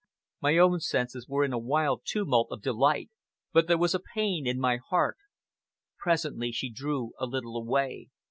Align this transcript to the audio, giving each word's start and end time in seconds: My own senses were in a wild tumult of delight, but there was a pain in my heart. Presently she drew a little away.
My 0.41 0.57
own 0.57 0.79
senses 0.79 1.27
were 1.29 1.43
in 1.43 1.53
a 1.53 1.59
wild 1.59 2.01
tumult 2.05 2.47
of 2.49 2.63
delight, 2.63 3.11
but 3.53 3.67
there 3.67 3.77
was 3.77 3.93
a 3.93 3.99
pain 3.99 4.47
in 4.47 4.59
my 4.59 4.77
heart. 4.89 5.17
Presently 5.99 6.51
she 6.51 6.71
drew 6.71 7.11
a 7.19 7.27
little 7.27 7.55
away. 7.55 8.07